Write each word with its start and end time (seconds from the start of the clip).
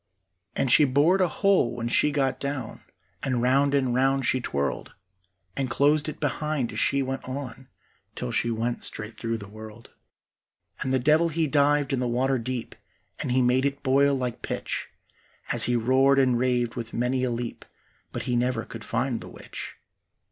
And 0.55 0.71
she 0.71 0.83
bored 0.83 1.21
a 1.21 1.27
hole 1.27 1.75
when 1.75 1.87
she 1.87 2.09
got 2.11 2.39
down, 2.39 2.81
And 3.21 3.39
round 3.39 3.75
and 3.75 3.93
round 3.93 4.25
she 4.25 4.41
twirled, 4.41 4.93
And 5.55 5.69
closed 5.69 6.09
it 6.09 6.19
behind 6.19 6.73
as 6.73 6.79
she 6.79 7.03
went 7.03 7.23
on, 7.29 7.67
Till 8.15 8.31
she 8.31 8.49
went 8.49 8.83
straight 8.83 9.15
through 9.15 9.37
the 9.37 9.47
world. 9.47 9.91
And 10.79 10.91
the 10.91 10.97
devil 10.97 11.29
he 11.29 11.45
dived 11.45 11.93
in 11.93 11.99
the 11.99 12.07
water 12.07 12.39
deep, 12.39 12.73
And 13.19 13.31
he 13.31 13.43
made 13.43 13.63
it 13.63 13.83
boil 13.83 14.15
like 14.15 14.41
pitch 14.41 14.89
As 15.51 15.65
he 15.65 15.75
roared 15.75 16.17
and 16.17 16.35
raved 16.35 16.73
with 16.73 16.95
many 16.95 17.23
a 17.23 17.29
leap, 17.29 17.63
But 18.11 18.23
he 18.23 18.35
never 18.35 18.65
could 18.65 18.83
find 18.83 19.21
the 19.21 19.29
witch. 19.29 19.75